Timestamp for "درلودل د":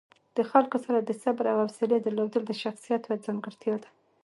2.01-2.51